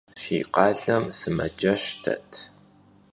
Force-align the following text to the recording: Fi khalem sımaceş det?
Fi 0.21 0.37
khalem 0.53 1.05
sımaceş 1.19 1.85
det? 2.03 2.29